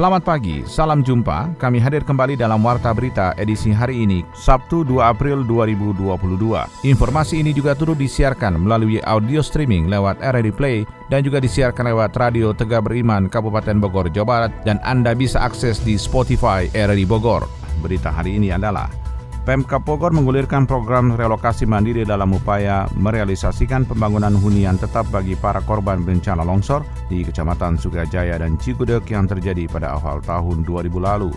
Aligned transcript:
Selamat 0.00 0.24
pagi, 0.24 0.64
salam 0.64 1.04
jumpa. 1.04 1.60
Kami 1.60 1.76
hadir 1.76 2.00
kembali 2.00 2.32
dalam 2.32 2.64
Warta 2.64 2.88
Berita 2.96 3.36
edisi 3.36 3.68
hari 3.68 4.08
ini, 4.08 4.24
Sabtu 4.32 4.80
2 4.80 4.96
April 4.96 5.44
2022. 5.44 6.88
Informasi 6.88 7.44
ini 7.44 7.52
juga 7.52 7.76
turut 7.76 8.00
disiarkan 8.00 8.64
melalui 8.64 8.96
audio 9.04 9.44
streaming 9.44 9.92
lewat 9.92 10.16
RRI 10.24 10.56
Play 10.56 10.88
dan 11.12 11.20
juga 11.20 11.36
disiarkan 11.36 11.92
lewat 11.92 12.16
Radio 12.16 12.56
Tegak 12.56 12.88
Beriman 12.88 13.28
Kabupaten 13.28 13.76
Bogor, 13.76 14.08
Jawa 14.08 14.24
Barat 14.24 14.52
dan 14.64 14.80
Anda 14.88 15.12
bisa 15.12 15.36
akses 15.44 15.84
di 15.84 16.00
Spotify 16.00 16.64
RRI 16.72 17.04
Bogor. 17.04 17.44
Berita 17.84 18.08
hari 18.08 18.40
ini 18.40 18.56
adalah 18.56 18.99
Pemkap 19.40 19.88
Bogor 19.88 20.12
menggulirkan 20.12 20.68
program 20.68 21.16
relokasi 21.16 21.64
mandiri 21.64 22.04
dalam 22.04 22.36
upaya 22.36 22.84
merealisasikan 22.92 23.88
pembangunan 23.88 24.36
hunian 24.36 24.76
tetap 24.76 25.08
bagi 25.08 25.32
para 25.32 25.64
korban 25.64 26.04
bencana 26.04 26.44
longsor 26.44 26.84
di 27.08 27.24
Kecamatan 27.24 27.80
Sukajaya 27.80 28.36
dan 28.36 28.60
Cigudeg 28.60 29.00
yang 29.08 29.24
terjadi 29.24 29.64
pada 29.64 29.96
awal 29.96 30.20
tahun 30.20 30.68
2000 30.68 30.92
lalu. 30.92 31.32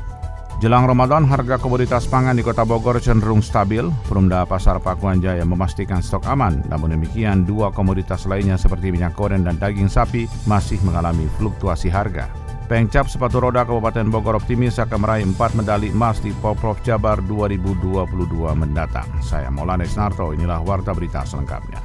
Jelang 0.59 0.83
Ramadan, 0.83 1.23
harga 1.23 1.55
komoditas 1.55 2.03
pangan 2.05 2.35
di 2.35 2.43
Kota 2.43 2.67
Bogor 2.67 2.99
cenderung 2.99 3.39
stabil. 3.39 3.87
Perumda 4.05 4.43
Pasar 4.43 4.83
Pakuan 4.83 5.23
Jaya 5.23 5.47
memastikan 5.47 6.03
stok 6.03 6.27
aman. 6.27 6.59
Namun 6.67 6.93
demikian, 6.93 7.47
dua 7.47 7.71
komoditas 7.71 8.27
lainnya 8.27 8.59
seperti 8.59 8.91
minyak 8.91 9.15
goreng 9.15 9.47
dan 9.47 9.55
daging 9.55 9.87
sapi 9.87 10.27
masih 10.43 10.77
mengalami 10.83 11.25
fluktuasi 11.39 11.87
harga. 11.87 12.29
Pengcap 12.73 13.05
sepatu 13.05 13.37
roda 13.37 13.69
Kabupaten 13.69 14.09
Bogor 14.09 14.41
optimis 14.41 14.81
akan 14.81 15.05
meraih 15.05 15.21
4 15.29 15.61
medali 15.61 15.93
emas 15.93 16.17
di 16.17 16.33
Poprov 16.33 16.81
Jabar 16.81 17.21
2022 17.21 18.01
mendatang. 18.57 19.05
Saya 19.21 19.53
Maulana 19.53 19.85
Narto, 19.85 20.33
inilah 20.33 20.57
Warta 20.65 20.89
Berita 20.89 21.21
selengkapnya. 21.21 21.77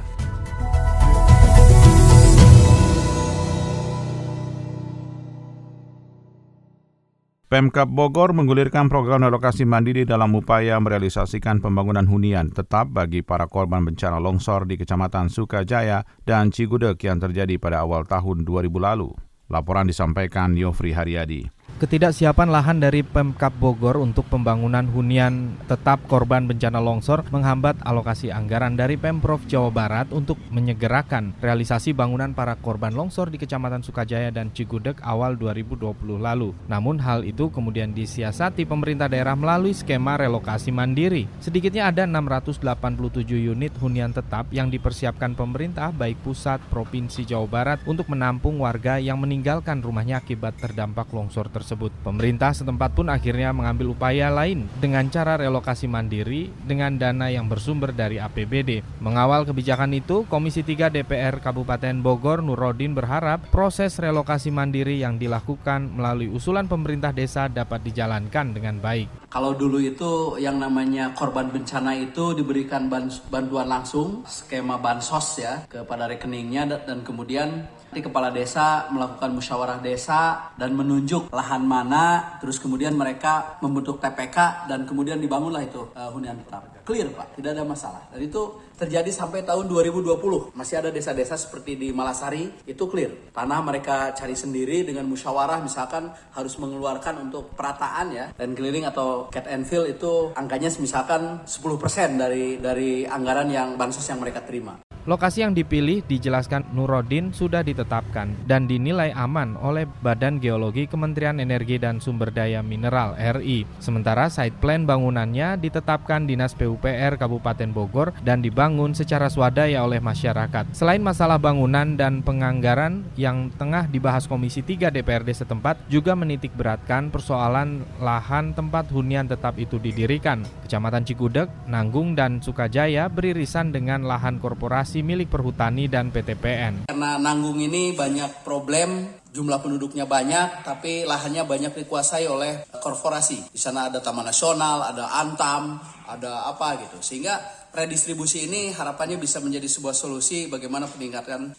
Pemkap 7.53 7.85
Bogor 7.85 8.33
menggulirkan 8.33 8.89
program 8.89 9.29
relokasi 9.29 9.69
mandiri 9.69 10.09
dalam 10.09 10.33
upaya 10.33 10.81
merealisasikan 10.81 11.61
pembangunan 11.61 12.09
hunian 12.09 12.49
tetap 12.49 12.89
bagi 12.89 13.21
para 13.21 13.45
korban 13.45 13.85
bencana 13.85 14.17
longsor 14.17 14.65
di 14.65 14.73
Kecamatan 14.73 15.29
Sukajaya 15.29 16.01
dan 16.25 16.49
Cigudeg 16.49 16.97
yang 17.05 17.21
terjadi 17.21 17.61
pada 17.61 17.85
awal 17.85 18.09
tahun 18.09 18.41
2000 18.41 18.73
lalu. 18.73 19.28
Laporan 19.49 19.89
disampaikan 19.89 20.53
Yofri 20.53 20.93
Haryadi. 20.93 21.58
Ketidaksiapan 21.77 22.49
lahan 22.49 22.81
dari 22.81 23.05
Pemkap 23.05 23.53
Bogor 23.55 24.01
untuk 24.01 24.25
pembangunan 24.25 24.83
hunian 24.89 25.53
tetap 25.69 26.01
korban 26.09 26.49
bencana 26.49 26.81
longsor 26.81 27.21
menghambat 27.29 27.77
alokasi 27.85 28.33
anggaran 28.33 28.73
dari 28.73 28.97
Pemprov 28.97 29.45
Jawa 29.45 29.69
Barat 29.69 30.09
untuk 30.09 30.41
menyegerakan 30.49 31.37
realisasi 31.37 31.93
bangunan 31.93 32.33
para 32.33 32.57
korban 32.57 32.91
longsor 32.97 33.29
di 33.29 33.37
Kecamatan 33.37 33.85
Sukajaya 33.85 34.33
dan 34.33 34.49
Cigudeg 34.49 34.97
awal 35.05 35.37
2020 35.37 35.93
lalu. 36.17 36.57
Namun 36.65 36.97
hal 36.99 37.21
itu 37.21 37.53
kemudian 37.53 37.93
disiasati 37.93 38.65
pemerintah 38.65 39.05
daerah 39.05 39.37
melalui 39.37 39.77
skema 39.77 40.17
relokasi 40.17 40.73
mandiri. 40.73 41.29
Sedikitnya 41.37 41.93
ada 41.93 42.09
687 42.09 43.23
unit 43.37 43.71
hunian 43.77 44.09
tetap 44.11 44.49
yang 44.49 44.73
dipersiapkan 44.73 45.37
pemerintah 45.37 45.93
baik 45.93 46.17
pusat, 46.25 46.57
provinsi 46.73 47.29
Jawa 47.29 47.47
Barat 47.47 47.79
untuk 47.85 48.09
menampung 48.09 48.57
warga 48.57 48.97
yang 48.97 49.21
meninggalkan 49.21 49.79
rumahnya 49.79 50.19
akibat 50.23 50.57
terdampak 50.59 51.07
longsor 51.15 51.47
tersebut 51.47 51.58
tersebut. 51.59 51.91
Pemerintah 52.07 52.55
setempat 52.55 52.95
pun 52.95 53.11
akhirnya 53.11 53.51
mengambil 53.51 53.91
upaya 53.91 54.31
lain 54.31 54.71
dengan 54.79 55.11
cara 55.11 55.35
relokasi 55.35 55.91
mandiri 55.91 56.47
dengan 56.63 56.95
dana 56.95 57.27
yang 57.27 57.51
bersumber 57.51 57.91
dari 57.91 58.15
APBD. 58.15 59.03
Mengawal 59.03 59.43
kebijakan 59.43 59.91
itu, 59.91 60.23
Komisi 60.31 60.63
3 60.63 60.87
DPR 60.87 61.43
Kabupaten 61.43 61.99
Bogor 61.99 62.39
Nurodin 62.39 62.95
berharap 62.95 63.51
proses 63.51 63.99
relokasi 63.99 64.49
mandiri 64.55 65.03
yang 65.03 65.19
dilakukan 65.19 65.91
melalui 65.91 66.31
usulan 66.31 66.71
pemerintah 66.71 67.11
desa 67.11 67.51
dapat 67.51 67.83
dijalankan 67.83 68.55
dengan 68.55 68.79
baik. 68.79 69.27
Kalau 69.29 69.53
dulu 69.53 69.77
itu 69.77 70.41
yang 70.41 70.57
namanya 70.57 71.13
korban 71.13 71.53
bencana 71.53 71.93
itu 71.93 72.33
diberikan 72.33 72.89
bantuan 73.29 73.69
langsung, 73.69 74.25
skema 74.25 74.81
bansos 74.81 75.37
ya 75.37 75.67
kepada 75.69 76.09
rekeningnya 76.09 76.65
dan 76.87 77.05
kemudian 77.05 77.69
Nanti 77.89 78.05
kepala 78.05 78.29
desa 78.29 78.85
melakukan 78.93 79.33
musyawarah 79.33 79.81
desa 79.81 80.53
dan 80.61 80.77
menunjuk 80.77 81.33
lahan 81.33 81.65
mana, 81.65 82.37
terus 82.37 82.61
kemudian 82.61 82.93
mereka 82.93 83.57
membentuk 83.65 83.97
TPK 83.97 84.69
dan 84.69 84.85
kemudian 84.85 85.17
dibangunlah 85.17 85.65
itu 85.65 85.89
uh, 85.97 86.13
hunian 86.13 86.37
tetap. 86.37 86.69
Clear 86.85 87.09
Pak, 87.09 87.33
tidak 87.33 87.57
ada 87.57 87.65
masalah. 87.65 88.05
Dan 88.13 88.29
itu 88.29 88.61
terjadi 88.77 89.09
sampai 89.09 89.41
tahun 89.41 89.65
2020. 89.65 90.53
Masih 90.53 90.85
ada 90.85 90.93
desa-desa 90.93 91.33
seperti 91.33 91.81
di 91.81 91.89
Malasari, 91.89 92.69
itu 92.69 92.85
clear. 92.85 93.33
Tanah 93.33 93.57
mereka 93.65 94.13
cari 94.13 94.37
sendiri 94.37 94.85
dengan 94.85 95.09
musyawarah 95.09 95.57
misalkan 95.65 96.13
harus 96.37 96.61
mengeluarkan 96.61 97.25
untuk 97.25 97.57
perataan 97.57 98.13
ya. 98.13 98.25
Dan 98.37 98.53
keliling 98.53 98.85
atau 98.85 99.33
cat 99.33 99.49
and 99.49 99.65
fill 99.65 99.89
itu 99.89 100.29
angkanya 100.37 100.69
misalkan 100.77 101.41
10% 101.41 102.21
dari 102.21 102.61
dari 102.61 103.09
anggaran 103.09 103.49
yang 103.49 103.73
bansos 103.81 104.05
yang 104.05 104.21
mereka 104.21 104.45
terima. 104.45 104.77
Lokasi 105.09 105.41
yang 105.41 105.57
dipilih 105.57 106.05
dijelaskan 106.05 106.69
Nurodin 106.69 107.33
sudah 107.33 107.65
ditetapkan 107.65 108.29
dan 108.45 108.69
dinilai 108.69 109.09
aman 109.17 109.57
oleh 109.57 109.89
Badan 110.05 110.37
Geologi 110.37 110.85
Kementerian 110.85 111.41
Energi 111.41 111.81
dan 111.81 111.97
Sumber 111.97 112.29
Daya 112.29 112.61
Mineral 112.61 113.17
RI. 113.17 113.65
Sementara 113.81 114.29
site 114.29 114.61
plan 114.61 114.85
bangunannya 114.85 115.57
ditetapkan 115.57 116.29
Dinas 116.29 116.53
PUPR 116.53 117.17
Kabupaten 117.17 117.73
Bogor 117.73 118.13
dan 118.21 118.45
dibangun 118.45 118.93
secara 118.93 119.33
swadaya 119.33 119.81
oleh 119.81 119.97
masyarakat. 119.97 120.77
Selain 120.77 121.01
masalah 121.01 121.41
bangunan 121.41 121.97
dan 121.97 122.21
penganggaran 122.21 123.01
yang 123.17 123.49
tengah 123.57 123.89
dibahas 123.89 124.29
Komisi 124.29 124.61
3 124.61 124.93
DPRD 124.93 125.33
setempat 125.33 125.89
juga 125.89 126.13
menitik 126.13 126.53
beratkan 126.53 127.09
persoalan 127.09 127.81
lahan 127.97 128.53
tempat 128.53 128.85
hunian 128.93 129.25
tetap 129.25 129.57
itu 129.57 129.81
didirikan. 129.81 130.45
Kecamatan 130.69 131.01
Cikudek, 131.01 131.49
Nanggung, 131.65 132.13
dan 132.13 132.45
Sukajaya 132.45 133.09
beririsan 133.09 133.73
dengan 133.73 134.05
lahan 134.05 134.37
korporasi 134.37 134.98
milik 135.01 135.31
perhutani 135.31 135.87
dan 135.87 136.09
PTPN. 136.09 136.89
Karena 136.89 137.19
Nanggung 137.19 137.59
ini 137.59 137.93
banyak 137.93 138.43
problem, 138.43 139.19
jumlah 139.29 139.61
penduduknya 139.61 140.09
banyak, 140.09 140.65
tapi 140.65 141.05
lahannya 141.05 141.45
banyak 141.45 141.73
dikuasai 141.85 142.25
oleh 142.25 142.65
korporasi. 142.81 143.53
Di 143.53 143.59
sana 143.61 143.87
ada 143.87 144.01
Taman 144.01 144.25
Nasional, 144.25 144.89
ada 144.89 145.05
Antam, 145.21 145.77
ada 146.09 146.49
apa 146.49 146.81
gitu. 146.81 146.97
Sehingga 146.99 147.37
redistribusi 147.73 148.49
ini 148.49 148.73
harapannya 148.73 149.21
bisa 149.21 149.37
menjadi 149.39 149.69
sebuah 149.69 149.93
solusi 149.93 150.49
bagaimana 150.49 150.89
peningkatan 150.89 151.53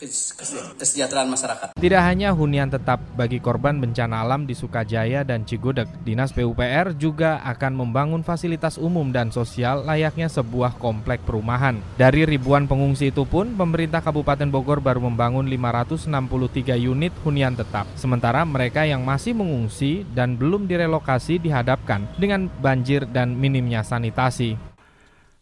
kesejahteraan 0.77 1.31
masyarakat. 1.31 1.69
Tidak 1.79 2.03
hanya 2.03 2.35
hunian 2.35 2.69
tetap 2.71 2.99
bagi 3.15 3.39
korban 3.39 3.79
bencana 3.79 4.23
alam 4.27 4.45
di 4.45 4.55
Sukajaya 4.55 5.23
dan 5.23 5.47
Cigudeg, 5.47 5.87
Dinas 6.03 6.35
PUPR 6.35 6.95
juga 6.99 7.41
akan 7.47 7.73
membangun 7.87 8.23
fasilitas 8.27 8.77
umum 8.77 9.15
dan 9.15 9.31
sosial 9.31 9.87
layaknya 9.87 10.27
sebuah 10.27 10.77
komplek 10.77 11.23
perumahan. 11.25 11.79
Dari 11.97 12.27
ribuan 12.27 12.67
pengungsi 12.67 13.15
itu 13.15 13.25
pun, 13.27 13.55
pemerintah 13.55 14.03
Kabupaten 14.03 14.49
Bogor 14.51 14.83
baru 14.83 15.03
membangun 15.03 15.47
563 15.49 16.77
unit 16.77 17.15
hunian 17.23 17.55
tetap. 17.55 17.87
Sementara 17.95 18.43
mereka 18.45 18.85
yang 18.85 19.03
masih 19.07 19.33
mengungsi 19.37 20.05
dan 20.13 20.35
belum 20.37 20.67
direlokasi 20.67 21.41
dihadapkan 21.41 22.07
dengan 22.19 22.51
banjir 22.61 23.07
dan 23.09 23.35
minimnya 23.35 23.81
sanitasi. 23.81 24.70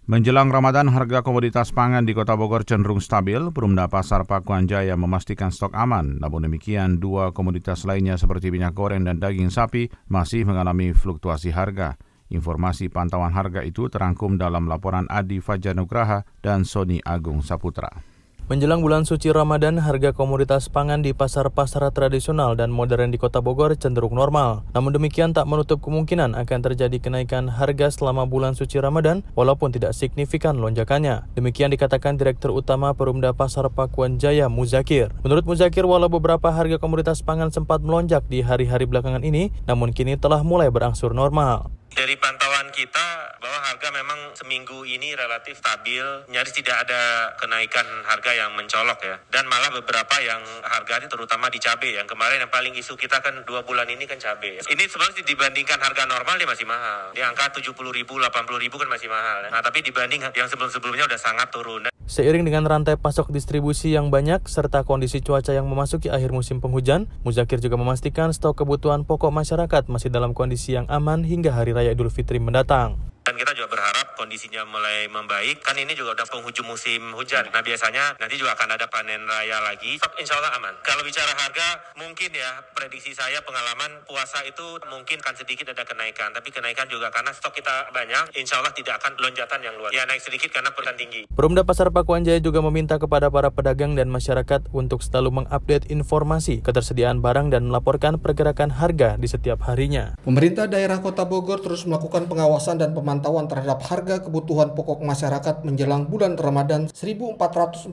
Menjelang 0.09 0.49
Ramadan, 0.49 0.89
harga 0.89 1.21
komoditas 1.21 1.69
pangan 1.69 2.01
di 2.01 2.17
Kota 2.17 2.33
Bogor 2.33 2.65
cenderung 2.65 2.97
stabil. 2.97 3.53
Perumda 3.53 3.93
Pasar 3.93 4.25
Pakuan 4.25 4.65
Jaya 4.65 4.97
memastikan 4.97 5.53
stok 5.53 5.77
aman. 5.77 6.17
Namun 6.17 6.49
demikian, 6.49 6.97
dua 6.97 7.37
komoditas 7.37 7.85
lainnya 7.85 8.17
seperti 8.17 8.49
minyak 8.49 8.73
goreng 8.73 9.05
dan 9.05 9.21
daging 9.21 9.53
sapi 9.53 9.93
masih 10.09 10.49
mengalami 10.49 10.97
fluktuasi 10.97 11.53
harga. 11.53 12.01
Informasi 12.33 12.89
pantauan 12.89 13.37
harga 13.37 13.61
itu 13.61 13.93
terangkum 13.93 14.41
dalam 14.41 14.65
laporan 14.65 15.05
Adi 15.13 15.45
Fajanugraha 15.45 16.25
dan 16.41 16.65
Sony 16.65 17.05
Agung 17.05 17.45
Saputra. 17.45 18.08
Menjelang 18.49 18.81
bulan 18.81 19.05
suci 19.05 19.29
Ramadan, 19.29 19.77
harga 19.77 20.17
komoditas 20.17 20.73
pangan 20.73 21.05
di 21.05 21.13
pasar-pasar 21.13 21.85
tradisional 21.93 22.57
dan 22.57 22.73
modern 22.73 23.13
di 23.13 23.21
Kota 23.21 23.45
Bogor 23.45 23.77
cenderung 23.77 24.17
normal. 24.17 24.65
Namun 24.73 24.97
demikian 24.97 25.37
tak 25.37 25.45
menutup 25.45 25.85
kemungkinan 25.85 26.33
akan 26.33 26.59
terjadi 26.65 26.97
kenaikan 26.97 27.53
harga 27.53 27.93
selama 27.93 28.25
bulan 28.25 28.57
suci 28.57 28.81
Ramadan 28.81 29.21
walaupun 29.37 29.69
tidak 29.77 29.93
signifikan 29.93 30.57
lonjakannya. 30.65 31.29
Demikian 31.37 31.69
dikatakan 31.69 32.17
Direktur 32.17 32.57
Utama 32.57 32.97
Perumda 32.97 33.37
Pasar 33.37 33.69
Pakuan 33.69 34.17
Jaya 34.17 34.49
Muzakir. 34.49 35.13
Menurut 35.21 35.45
Muzakir, 35.45 35.85
walau 35.85 36.09
beberapa 36.09 36.49
harga 36.49 36.81
komoditas 36.81 37.21
pangan 37.21 37.53
sempat 37.53 37.85
melonjak 37.85 38.25
di 38.33 38.41
hari-hari 38.41 38.89
belakangan 38.89 39.29
ini, 39.29 39.53
namun 39.69 39.93
kini 39.93 40.17
telah 40.17 40.41
mulai 40.41 40.73
berangsur 40.73 41.13
normal. 41.13 41.69
Dari 41.93 42.17
pantauan 42.17 42.48
kita 42.79 43.35
bahwa 43.43 43.59
harga 43.67 43.91
memang 43.91 44.39
seminggu 44.39 44.87
ini 44.87 45.19
relatif 45.19 45.59
stabil, 45.59 46.31
nyaris 46.31 46.55
tidak 46.55 46.87
ada 46.87 47.35
kenaikan 47.35 47.83
harga 48.07 48.31
yang 48.39 48.55
mencolok 48.55 49.03
ya. 49.03 49.19
Dan 49.27 49.51
malah 49.51 49.75
beberapa 49.75 50.23
yang 50.23 50.39
harganya 50.63 51.11
terutama 51.11 51.51
di 51.51 51.59
cabai 51.59 51.99
yang 51.99 52.07
kemarin 52.07 52.47
yang 52.47 52.53
paling 52.55 52.71
isu 52.79 52.95
kita 52.95 53.19
kan 53.19 53.43
dua 53.43 53.67
bulan 53.67 53.91
ini 53.91 54.07
kan 54.07 54.23
cabai. 54.23 54.63
Ini 54.63 54.85
sebenarnya 54.87 55.27
dibandingkan 55.27 55.83
harga 55.83 56.07
normal 56.07 56.39
dia 56.39 56.47
masih 56.47 56.71
mahal. 56.71 57.11
Di 57.11 57.27
angka 57.27 57.51
70 57.59 57.75
ribu, 57.91 58.15
80 58.23 58.63
ribu 58.63 58.79
kan 58.79 58.87
masih 58.87 59.11
mahal. 59.11 59.43
Ya. 59.43 59.51
Nah 59.51 59.59
tapi 59.59 59.83
dibanding 59.83 60.23
yang 60.39 60.47
sebelum-sebelumnya 60.47 61.11
udah 61.11 61.19
sangat 61.19 61.51
turun. 61.51 61.91
Seiring 62.09 62.49
dengan 62.49 62.65
rantai 62.65 62.97
pasok 62.97 63.29
distribusi 63.29 63.93
yang 63.93 64.09
banyak 64.09 64.49
serta 64.49 64.81
kondisi 64.81 65.21
cuaca 65.21 65.53
yang 65.53 65.69
memasuki 65.69 66.09
akhir 66.09 66.33
musim 66.33 66.57
penghujan, 66.57 67.05
Muzakir 67.21 67.61
juga 67.61 67.77
memastikan 67.77 68.33
stok 68.33 68.65
kebutuhan 68.65 69.05
pokok 69.05 69.29
masyarakat 69.29 69.93
masih 69.93 70.09
dalam 70.09 70.33
kondisi 70.33 70.73
yang 70.73 70.89
aman 70.89 71.21
hingga 71.21 71.53
Hari 71.53 71.77
Raya 71.77 71.93
Idul 71.93 72.09
Fitri 72.09 72.41
mendatang. 72.41 72.97
Dan 73.29 73.37
kita 73.37 73.53
juga 73.53 73.77
berharap 73.77 73.98
kondisinya 74.19 74.67
mulai 74.67 75.07
membaik. 75.07 75.63
Kan 75.63 75.79
ini 75.79 75.95
juga 75.95 76.19
udah 76.19 76.27
penghujung 76.27 76.67
musim 76.67 77.15
hujan. 77.15 77.47
Nah 77.55 77.63
biasanya 77.63 78.19
nanti 78.19 78.35
juga 78.35 78.59
akan 78.59 78.75
ada 78.75 78.91
panen 78.91 79.23
raya 79.23 79.63
lagi. 79.63 80.03
Insya 80.19 80.35
Allah 80.43 80.59
aman. 80.59 80.75
Kalau 80.83 81.07
bicara 81.07 81.31
harga, 81.31 81.95
mungkin 81.95 82.35
ya 82.35 82.67
prediksi 82.75 83.15
saya 83.15 83.39
pengalaman 83.47 84.03
puasa 84.11 84.43
itu 84.43 84.83
mungkin 84.91 85.23
kan 85.23 85.39
sedikit 85.39 85.71
ada 85.71 85.87
kenaikan. 85.87 86.35
Tapi 86.35 86.51
kenaikan 86.51 86.91
juga 86.91 87.15
karena 87.15 87.31
stok 87.31 87.55
kita 87.55 87.95
banyak. 87.95 88.35
Insya 88.35 88.59
Allah 88.59 88.75
tidak 88.75 88.99
akan 88.99 89.15
lonjatan 89.23 89.61
yang 89.63 89.79
luar. 89.79 89.95
Ya 89.95 90.03
naik 90.11 90.27
sedikit 90.27 90.51
karena 90.51 90.75
perdan 90.75 90.99
tinggi. 90.99 91.31
Perumda 91.31 91.63
Pasar 91.63 91.95
Pakuan 91.95 92.27
Jaya 92.27 92.43
juga 92.43 92.59
meminta 92.65 92.99
kepada 92.99 93.31
para 93.31 93.55
pedagang 93.55 93.95
dan 93.95 94.11
masyarakat 94.11 94.67
untuk 94.75 95.05
selalu 95.05 95.45
mengupdate 95.45 95.87
informasi 95.93 96.65
ketersediaan 96.65 97.21
barang 97.21 97.53
dan 97.53 97.69
melaporkan 97.69 98.17
pergerakan 98.19 98.73
harga 98.73 99.21
di 99.21 99.29
setiap 99.29 99.69
harinya. 99.69 100.17
Pemerintah 100.25 100.65
daerah 100.65 100.99
Kota 101.05 101.29
Bogor 101.29 101.61
terus 101.61 101.85
melakukan 101.85 102.27
pengawasan 102.27 102.81
dan 102.81 102.97
pemantauan 102.97 103.47
terhadap 103.47 103.85
harga 103.85 104.08
kebutuhan 104.17 104.73
pokok 104.73 105.05
masyarakat 105.05 105.69
menjelang 105.69 106.09
bulan 106.09 106.41
Ramadan 106.41 106.89
1443 106.89 107.93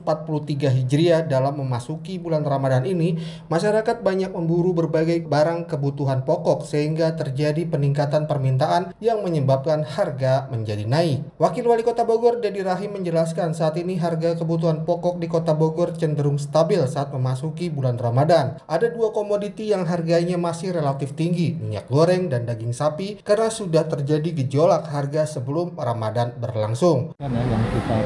Hijriah 0.72 1.28
dalam 1.28 1.60
memasuki 1.60 2.16
bulan 2.16 2.40
Ramadan 2.48 2.88
ini, 2.88 3.20
masyarakat 3.52 4.00
banyak 4.00 4.32
memburu 4.32 4.72
berbagai 4.72 5.20
barang 5.28 5.68
kebutuhan 5.68 6.24
pokok 6.24 6.64
sehingga 6.64 7.12
terjadi 7.12 7.68
peningkatan 7.68 8.24
permintaan 8.24 8.96
yang 9.02 9.20
menyebabkan 9.20 9.82
harga 9.82 10.48
menjadi 10.48 10.86
naik. 10.86 11.26
Wakil 11.36 11.66
Wali 11.66 11.82
Kota 11.82 12.06
Bogor 12.06 12.38
Dedi 12.38 12.62
Rahim 12.62 12.96
menjelaskan 12.96 13.52
saat 13.52 13.76
ini 13.76 13.98
harga 14.00 14.38
kebutuhan 14.38 14.86
pokok 14.86 15.20
di 15.20 15.26
Kota 15.26 15.52
Bogor 15.52 15.92
cenderung 15.98 16.38
stabil 16.38 16.80
saat 16.86 17.10
memasuki 17.10 17.66
bulan 17.66 17.98
Ramadan. 17.98 18.62
Ada 18.70 18.94
dua 18.94 19.10
komoditi 19.10 19.74
yang 19.74 19.84
harganya 19.90 20.38
masih 20.38 20.70
relatif 20.70 21.18
tinggi, 21.18 21.58
minyak 21.58 21.90
goreng 21.90 22.30
dan 22.30 22.46
daging 22.46 22.72
sapi 22.72 23.18
karena 23.26 23.50
sudah 23.50 23.84
terjadi 23.90 24.30
gejolak 24.44 24.86
harga 24.86 25.16
harga 25.16 25.40
sebelum 25.40 25.72
Ramadan 25.72 26.05
berlangsung. 26.12 27.14
Kan 27.16 27.30
ya, 27.32 27.42
yang 27.46 27.62
kita 27.72 27.98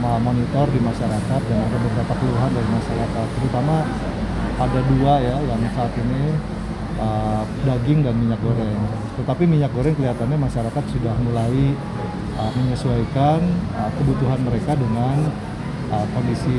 monitor 0.00 0.66
di 0.72 0.80
masyarakat 0.80 1.40
dan 1.46 1.58
ada 1.68 1.76
beberapa 1.76 2.14
keluhan 2.16 2.50
dari 2.50 2.68
masyarakat, 2.72 3.26
terutama 3.38 3.76
ada 4.56 4.80
dua 4.88 5.14
ya 5.20 5.36
yang 5.42 5.60
saat 5.76 5.92
ini 6.00 6.22
uh, 6.96 7.42
daging 7.66 8.00
dan 8.04 8.14
minyak 8.16 8.40
goreng. 8.40 8.78
Tetapi 9.20 9.44
minyak 9.44 9.70
goreng 9.76 9.94
kelihatannya 9.94 10.38
masyarakat 10.40 10.84
sudah 10.90 11.14
mulai 11.20 11.76
uh, 12.40 12.50
menyesuaikan 12.56 13.40
uh, 13.76 13.90
kebutuhan 14.00 14.40
mereka 14.42 14.72
dengan 14.74 15.28
uh, 15.92 16.06
kondisi 16.16 16.58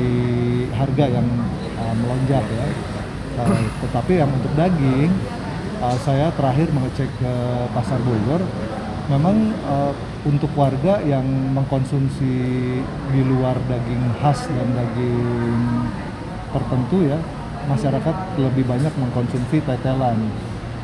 harga 0.72 1.04
yang 1.10 1.26
uh, 1.80 1.94
melonjak 1.98 2.44
ya. 2.44 2.66
Uh, 3.34 3.66
tetapi 3.82 4.22
yang 4.22 4.30
untuk 4.30 4.52
daging, 4.54 5.10
uh, 5.82 5.96
saya 5.98 6.30
terakhir 6.38 6.70
mengecek 6.70 7.10
ke 7.18 7.34
pasar 7.74 7.98
Bogor 8.06 8.46
memang 9.10 9.52
uh, 9.68 9.92
untuk 10.24 10.48
warga 10.56 11.04
yang 11.04 11.24
mengkonsumsi 11.52 12.34
di 13.12 13.20
luar 13.28 13.60
daging 13.68 14.04
khas 14.24 14.48
dan 14.48 14.68
daging 14.72 15.60
tertentu 16.48 17.04
ya 17.04 17.18
masyarakat 17.68 18.16
lebih 18.40 18.64
banyak 18.64 18.92
mengkonsumsi 18.96 19.60
tetelan. 19.64 20.16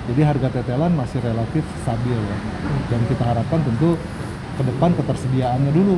Jadi 0.08 0.20
harga 0.24 0.48
tetelan 0.48 0.92
masih 0.96 1.20
relatif 1.24 1.64
stabil 1.84 2.16
ya. 2.16 2.38
Dan 2.88 3.00
kita 3.08 3.22
harapkan 3.24 3.60
tentu 3.64 3.96
ke 4.56 4.62
depan 4.64 4.92
ketersediaannya 4.96 5.72
dulu 5.72 5.96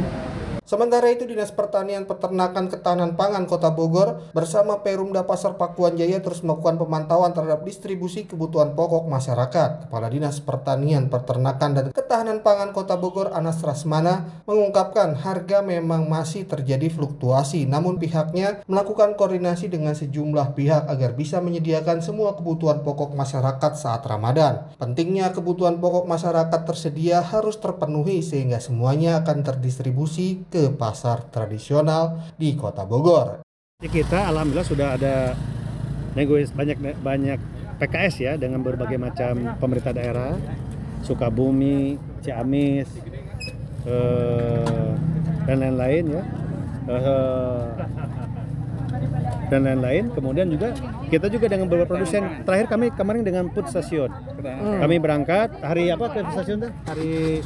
Sementara 0.63 1.11
itu 1.11 1.27
Dinas 1.27 1.51
Pertanian 1.51 2.07
Peternakan 2.07 2.71
Ketahanan 2.71 3.19
Pangan 3.19 3.51
Kota 3.51 3.75
Bogor 3.75 4.31
bersama 4.31 4.79
Perumda 4.87 5.27
Pasar 5.27 5.59
Pakuan 5.59 5.99
Jaya 5.99 6.23
terus 6.23 6.47
melakukan 6.47 6.79
pemantauan 6.79 7.35
terhadap 7.35 7.67
distribusi 7.67 8.31
kebutuhan 8.31 8.79
pokok 8.79 9.11
masyarakat. 9.11 9.91
Kepala 9.91 10.07
Dinas 10.07 10.39
Pertanian 10.39 11.11
Peternakan 11.11 11.71
dan 11.75 11.85
Ketahanan 11.91 12.47
Pangan 12.47 12.71
Kota 12.71 12.95
Bogor 12.95 13.35
Anas 13.35 13.59
Rasmana 13.59 14.47
mengungkapkan 14.47 15.19
harga 15.19 15.67
memang 15.67 16.07
masih 16.07 16.47
terjadi 16.47 16.87
fluktuasi 16.95 17.67
namun 17.67 17.99
pihaknya 17.99 18.63
melakukan 18.71 19.19
koordinasi 19.19 19.67
dengan 19.67 19.99
sejumlah 19.99 20.55
pihak 20.55 20.87
agar 20.87 21.19
bisa 21.19 21.43
menyediakan 21.43 22.07
semua 22.07 22.39
kebutuhan 22.39 22.87
pokok 22.87 23.19
masyarakat 23.19 23.73
saat 23.75 24.07
Ramadan. 24.07 24.71
Pentingnya 24.79 25.35
kebutuhan 25.35 25.83
pokok 25.83 26.07
masyarakat 26.07 26.61
tersedia 26.71 27.19
harus 27.19 27.59
terpenuhi 27.59 28.23
sehingga 28.23 28.63
semuanya 28.63 29.27
akan 29.27 29.43
terdistribusi 29.43 30.52
ke 30.53 30.69
pasar 30.77 31.33
tradisional 31.33 32.21
di 32.37 32.53
Kota 32.53 32.85
Bogor. 32.85 33.41
Kita 33.81 34.29
alhamdulillah 34.29 34.69
sudah 34.69 34.89
ada 35.01 35.33
negosiasi 36.13 36.53
banyak 36.53 36.79
banyak 37.01 37.41
PKS 37.81 38.15
ya 38.21 38.33
dengan 38.37 38.61
berbagai 38.61 39.01
macam 39.01 39.57
pemerintah 39.57 39.97
daerah, 39.97 40.37
Sukabumi, 41.03 41.97
Ciamis, 42.21 42.87
eh, 43.89 44.93
dan 45.49 45.57
lain-lain 45.57 46.05
ya. 46.21 46.23
Eh, 46.87 47.67
dan 49.51 49.61
lain-lain. 49.69 50.05
Kemudian 50.13 50.47
juga 50.53 50.73
kita 51.13 51.27
juga 51.33 51.49
dengan 51.49 51.69
beberapa 51.69 51.97
produsen. 51.97 52.45
Terakhir 52.45 52.67
kami 52.73 52.87
kemarin 52.95 53.25
dengan 53.25 53.49
Put 53.53 53.69
Stasiun. 53.69 54.09
Kami 54.81 54.97
berangkat 54.97 55.61
hari 55.61 55.93
apa 55.93 56.09
ke 56.09 56.21
stasiun 56.33 56.69
tuh? 56.69 56.73
Hari 56.89 57.45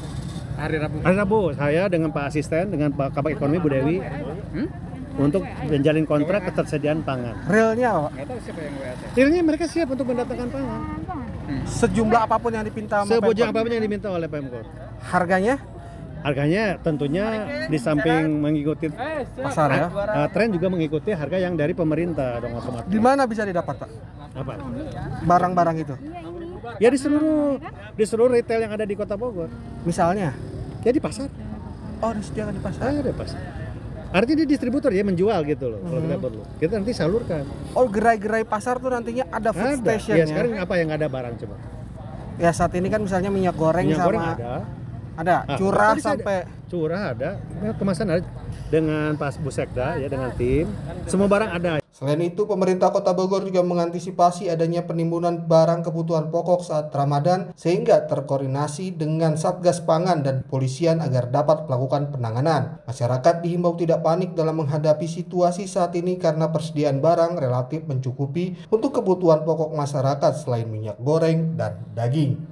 Hari 0.56 0.76
Rabu. 0.80 0.96
Hari 1.04 1.16
Rabu 1.20 1.40
saya 1.52 1.82
dengan 1.92 2.08
Pak 2.10 2.24
Asisten 2.32 2.72
dengan 2.72 2.88
Pak 2.96 3.12
Kabak 3.12 3.36
Ekonomi 3.36 3.60
Bu 3.60 3.68
Dewi 3.68 3.96
hmm? 4.00 4.68
untuk 5.20 5.44
menjalin 5.68 6.08
kontrak 6.08 6.48
ketersediaan 6.48 7.04
pangan. 7.04 7.36
Realnya 7.44 8.08
Realnya 9.12 9.40
mereka 9.44 9.68
siap 9.68 9.92
untuk 9.92 10.08
mendatangkan 10.08 10.48
pangan. 10.48 10.80
Hmm. 11.46 11.62
Sejumlah 11.62 12.20
apa 12.26 12.36
pun 12.40 12.50
yang 12.50 12.64
dipinta 12.66 13.04
Sebujang 13.06 13.52
apa 13.52 13.62
pun 13.62 13.70
yang 13.70 13.84
diminta 13.84 14.08
oleh 14.10 14.26
Pemkot. 14.26 14.66
Harganya? 15.12 15.60
Harganya 16.24 16.74
tentunya 16.82 17.46
di 17.70 17.78
samping 17.78 18.42
mengikuti 18.42 18.90
pasar 19.38 19.68
ya. 19.70 19.86
Uh, 19.92 20.26
tren 20.34 20.50
juga 20.50 20.66
mengikuti 20.72 21.14
harga 21.14 21.38
yang 21.38 21.54
dari 21.54 21.70
pemerintah 21.70 22.42
dong 22.42 22.58
otomatis. 22.58 22.90
Di 22.90 22.98
mana 22.98 23.30
bisa 23.30 23.46
didapat, 23.46 23.78
Pak? 23.78 23.90
Apa? 24.34 24.52
Barang-barang 25.22 25.76
itu. 25.86 25.94
Ya 26.82 26.88
di 26.90 26.98
seluruh 26.98 27.62
di 27.96 28.04
seluruh 28.04 28.32
retail 28.34 28.66
yang 28.66 28.72
ada 28.74 28.84
di 28.84 28.94
Kota 28.98 29.14
Bogor. 29.14 29.48
Misalnya? 29.86 30.34
Ya 30.82 30.90
di 30.90 31.02
pasar. 31.02 31.30
Oh, 32.04 32.12
disediakan 32.12 32.52
di 32.54 32.62
pasar. 32.62 32.82
Ada 32.92 33.12
pasar. 33.16 33.40
Artinya 34.14 34.46
di 34.46 34.46
distributor 34.48 34.94
ya 34.94 35.02
menjual 35.02 35.42
gitu 35.44 35.66
loh 35.66 35.80
hmm. 35.82 35.88
kalau 35.90 36.00
kita 36.00 36.16
perlu. 36.22 36.42
Kita 36.62 36.72
nanti 36.78 36.92
salurkan. 36.94 37.44
Oh, 37.74 37.90
gerai-gerai 37.90 38.46
pasar 38.46 38.78
tuh 38.78 38.94
nantinya 38.94 39.26
ada 39.28 39.50
food 39.50 39.82
ada. 39.82 39.98
station 39.98 40.16
ya. 40.22 40.26
sekarang 40.30 40.62
apa 40.62 40.74
yang 40.78 40.88
ada 40.94 41.06
barang 41.10 41.34
coba? 41.42 41.56
Ya 42.36 42.50
saat 42.52 42.72
ini 42.76 42.92
kan 42.92 43.00
misalnya 43.02 43.32
minyak 43.32 43.56
goreng 43.56 43.88
minyak 43.88 43.98
sama 43.98 44.06
goreng 44.06 44.24
ada. 44.36 44.54
Ada, 45.16 45.48
nah, 45.48 45.56
curah 45.56 45.96
sampai 45.96 46.44
curah 46.68 47.16
ada. 47.16 47.40
Kemasan 47.80 48.06
ada 48.12 48.24
dengan 48.68 49.16
Pas 49.16 49.34
Busekda 49.40 49.96
ya 49.96 50.08
dengan 50.12 50.30
tim. 50.36 50.68
Semua 51.08 51.26
barang 51.26 51.50
ada. 51.56 51.80
Selain 51.96 52.20
itu, 52.20 52.44
pemerintah 52.44 52.92
Kota 52.92 53.16
Bogor 53.16 53.40
juga 53.48 53.64
mengantisipasi 53.64 54.52
adanya 54.52 54.84
penimbunan 54.84 55.48
barang 55.48 55.80
kebutuhan 55.80 56.28
pokok 56.28 56.60
saat 56.60 56.92
Ramadan 56.92 57.56
sehingga 57.56 58.04
terkoordinasi 58.04 58.92
dengan 58.92 59.40
Satgas 59.40 59.80
Pangan 59.80 60.20
dan 60.20 60.44
Polisian 60.44 61.00
agar 61.00 61.32
dapat 61.32 61.64
melakukan 61.64 62.12
penanganan. 62.12 62.84
Masyarakat 62.84 63.40
dihimbau 63.40 63.80
tidak 63.80 64.04
panik 64.04 64.36
dalam 64.36 64.60
menghadapi 64.60 65.08
situasi 65.08 65.64
saat 65.64 65.96
ini 65.96 66.20
karena 66.20 66.52
persediaan 66.52 67.00
barang 67.00 67.40
relatif 67.40 67.88
mencukupi 67.88 68.68
untuk 68.68 69.00
kebutuhan 69.00 69.48
pokok 69.48 69.72
masyarakat 69.72 70.36
selain 70.36 70.68
minyak 70.68 71.00
goreng 71.00 71.56
dan 71.56 71.80
daging. 71.96 72.44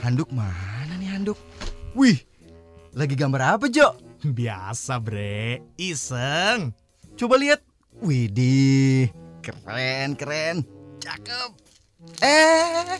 Handuk 0.00 0.32
mana 0.32 0.96
nih 0.96 1.12
handuk? 1.12 1.36
Wih, 1.92 2.24
lagi 2.96 3.12
gambar 3.12 3.60
apa 3.60 3.68
Jo? 3.68 3.92
Biasa 4.24 4.96
bre, 4.96 5.60
iseng. 5.76 6.72
Coba 7.20 7.36
lihat. 7.36 7.60
Widih, 8.00 9.12
keren 9.44 10.16
keren, 10.16 10.64
cakep. 11.04 11.52
Eh, 12.24 12.96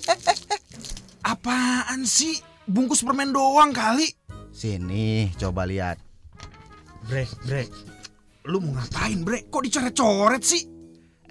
apaan 1.25 2.05
sih? 2.05 2.37
Bungkus 2.69 3.01
permen 3.01 3.33
doang 3.33 3.73
kali. 3.73 4.13
Sini, 4.53 5.33
coba 5.41 5.65
lihat. 5.65 5.97
Bre, 7.09 7.25
bre, 7.49 7.65
lu 8.45 8.61
mau 8.61 8.77
ngapain 8.77 9.25
bre? 9.25 9.49
Kok 9.49 9.63
dicoret-coret 9.65 10.43
sih? 10.45 10.69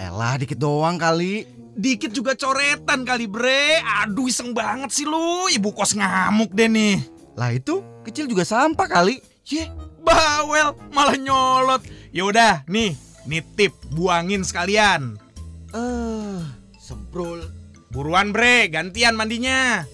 Elah, 0.01 0.33
dikit 0.41 0.57
doang 0.57 0.97
kali. 0.97 1.58
Dikit 1.79 2.11
juga 2.11 2.35
coretan 2.35 3.07
kali 3.07 3.25
bre. 3.25 3.79
Aduh 4.03 4.27
iseng 4.27 4.51
banget 4.51 4.91
sih 4.91 5.07
lu, 5.07 5.47
ibu 5.47 5.71
kos 5.71 5.95
ngamuk 5.95 6.51
deh 6.51 6.67
nih. 6.67 6.99
Lah 7.39 7.55
itu 7.55 7.79
kecil 8.03 8.27
juga 8.27 8.43
sampah 8.43 8.91
kali. 8.91 9.23
Ye, 9.47 9.71
bawel 10.03 10.75
malah 10.91 11.15
nyolot. 11.15 11.81
Yaudah 12.11 12.67
nih, 12.67 12.93
nitip 13.23 13.71
buangin 13.95 14.43
sekalian. 14.43 15.15
Eh, 15.71 15.79
uh, 15.79 16.43
semprol. 16.75 17.47
Buruan 17.89 18.29
bre, 18.29 18.69
gantian 18.69 19.17
mandinya. 19.17 19.87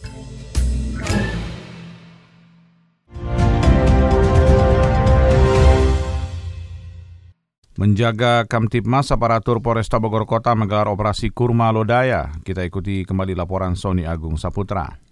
Menjaga 7.86 8.50
Kamtipmas, 8.50 9.13
aparatur 9.13 9.62
Polresta 9.62 10.01
Bogor 10.01 10.25
Kota 10.25 10.58
menggelar 10.58 10.89
operasi 10.89 11.30
Kurma 11.30 11.70
Lodaya. 11.70 12.34
Kita 12.42 12.65
ikuti 12.65 13.06
kembali 13.06 13.38
laporan 13.38 13.77
Sony 13.77 14.10
Agung 14.10 14.42
Saputra. 14.42 15.05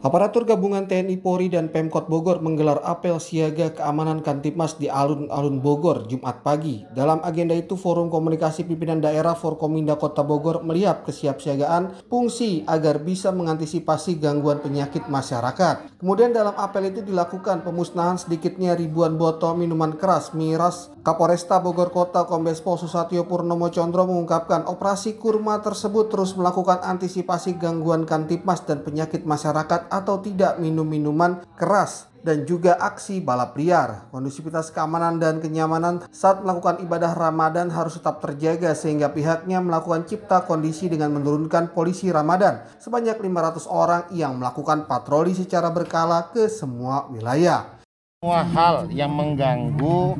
Aparatur 0.00 0.48
gabungan 0.48 0.88
TNI 0.88 1.20
Polri 1.20 1.52
dan 1.52 1.68
Pemkot 1.68 2.08
Bogor 2.08 2.40
menggelar 2.40 2.80
apel 2.88 3.20
siaga 3.20 3.76
keamanan 3.76 4.24
Kantipmas 4.24 4.80
di 4.80 4.88
alun-alun 4.88 5.60
Bogor 5.60 6.08
Jumat 6.08 6.40
pagi. 6.40 6.88
Dalam 6.96 7.20
agenda 7.20 7.52
itu 7.52 7.76
Forum 7.76 8.08
Komunikasi 8.08 8.64
Pimpinan 8.64 9.04
Daerah 9.04 9.36
Forkominda 9.36 10.00
Kota 10.00 10.24
Bogor 10.24 10.64
melihat 10.64 11.04
kesiapsiagaan 11.04 12.08
fungsi 12.08 12.64
agar 12.64 13.04
bisa 13.04 13.28
mengantisipasi 13.28 14.16
gangguan 14.16 14.64
penyakit 14.64 15.04
masyarakat. 15.04 16.00
Kemudian 16.00 16.32
dalam 16.32 16.56
apel 16.56 16.96
itu 16.96 17.04
dilakukan 17.04 17.60
pemusnahan 17.60 18.16
sedikitnya 18.16 18.80
ribuan 18.80 19.20
botol 19.20 19.52
minuman 19.52 20.00
keras 20.00 20.32
miras. 20.32 20.88
Kapolresta 21.04 21.60
Bogor 21.60 21.92
Kota 21.92 22.24
Kombes 22.24 22.64
Pol 22.64 22.80
Susatyo 22.80 23.28
Purnomo 23.28 23.68
Condro 23.68 24.08
mengungkapkan 24.08 24.64
operasi 24.64 25.20
kurma 25.20 25.60
tersebut 25.60 26.08
terus 26.08 26.32
melakukan 26.40 26.80
antisipasi 26.88 27.60
gangguan 27.60 28.08
Kantipmas 28.08 28.64
dan 28.64 28.80
penyakit 28.80 29.28
masyarakat 29.28 29.89
atau 29.90 30.22
tidak 30.22 30.62
minum 30.62 30.86
minuman 30.86 31.42
keras 31.58 32.10
dan 32.22 32.44
juga 32.44 32.76
aksi 32.78 33.20
balap 33.20 33.56
liar. 33.56 34.08
Kondusivitas 34.12 34.70
keamanan 34.70 35.18
dan 35.18 35.40
kenyamanan 35.40 36.04
saat 36.12 36.40
melakukan 36.44 36.80
ibadah 36.84 37.12
Ramadan 37.16 37.72
harus 37.72 37.96
tetap 37.98 38.20
terjaga 38.22 38.76
sehingga 38.76 39.10
pihaknya 39.10 39.58
melakukan 39.60 40.06
cipta 40.06 40.44
kondisi 40.44 40.88
dengan 40.88 41.16
menurunkan 41.16 41.72
polisi 41.72 42.12
Ramadan 42.12 42.64
sebanyak 42.78 43.18
500 43.18 43.66
orang 43.68 44.02
yang 44.14 44.36
melakukan 44.38 44.86
patroli 44.86 45.34
secara 45.34 45.68
berkala 45.72 46.30
ke 46.30 46.46
semua 46.48 47.08
wilayah. 47.08 47.80
Semua 48.20 48.44
hal 48.44 48.92
yang 48.92 49.16
mengganggu 49.16 50.12